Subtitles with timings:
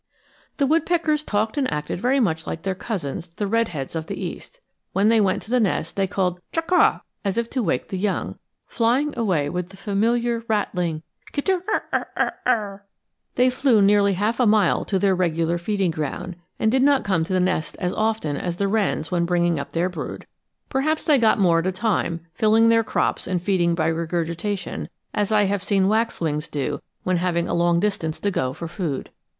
[0.57, 4.19] The woodpeckers talked and acted very much like their cousins, the red heads of the
[4.19, 4.59] East.
[4.93, 7.99] When they went to the nest they called chuck' ah as if to wake the
[7.99, 11.03] young, flying away with the familiar rattling
[11.33, 12.81] kit er'r'r'r'.
[13.35, 17.23] They flew nearly half a mile to their regular feeding ground, and did not come
[17.25, 20.25] to the nest as often as the wrens when bringing up their brood.
[20.67, 25.31] Perhaps they got more at a time, filling their crops and feeding by regurgitation, as
[25.31, 29.11] I have seen waxwings do when having a long distance to go for food.